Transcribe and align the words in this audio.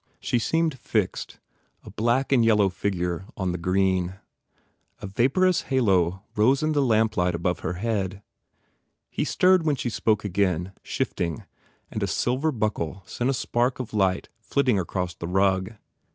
She 0.19 0.39
seemed 0.39 0.79
fixed, 0.79 1.37
a 1.83 1.91
black 1.91 2.31
and 2.31 2.43
yellow 2.43 2.69
figure 2.69 3.25
on 3.37 3.51
the 3.51 3.59
green. 3.59 4.15
A 4.99 5.05
vaporous 5.05 5.61
halo 5.69 6.23
rose 6.35 6.63
in 6.63 6.71
the 6.71 6.81
lamplight 6.81 7.35
above 7.35 7.59
her 7.59 7.73
head. 7.73 8.23
He 9.11 9.23
stirred 9.23 9.63
when 9.63 9.75
she 9.75 9.91
spoke 9.91 10.25
again, 10.25 10.71
shifting, 10.81 11.43
and 11.91 12.01
a 12.01 12.07
silver 12.07 12.51
buckle 12.51 13.03
sent 13.05 13.29
a 13.29 13.33
spark 13.35 13.79
of 13.79 13.93
light 13.93 14.27
flitting 14.39 14.79
across 14.79 15.13
the 15.13 15.27
rug. 15.27 15.75